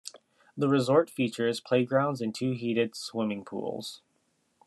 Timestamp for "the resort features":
0.57-1.59